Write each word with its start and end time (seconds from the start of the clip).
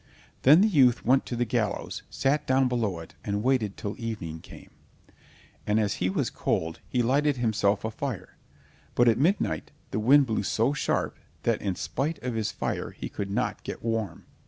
Then 0.41 0.61
the 0.61 0.67
youth 0.67 1.05
went 1.05 1.27
to 1.27 1.35
the 1.35 1.45
gallows, 1.45 2.01
sat 2.09 2.47
down 2.47 2.67
below 2.67 2.97
it, 3.01 3.13
and 3.23 3.43
waited 3.43 3.77
till 3.77 3.93
evening 3.99 4.39
came. 4.39 4.71
And 5.67 5.79
as 5.79 5.97
he 6.01 6.09
was 6.09 6.31
cold, 6.31 6.79
he 6.89 7.03
lighted 7.03 7.37
himself 7.37 7.85
a 7.85 7.91
fire, 7.91 8.35
but 8.95 9.07
at 9.07 9.19
midnight 9.19 9.69
the 9.91 9.99
wind 9.99 10.25
blew 10.25 10.41
so 10.41 10.73
sharp 10.73 11.19
that 11.43 11.61
in 11.61 11.75
spite 11.75 12.17
of 12.23 12.33
his 12.33 12.51
fire 12.51 12.89
he 12.89 13.09
could 13.09 13.29
not 13.29 13.61
get 13.61 13.83
warm. 13.83 14.25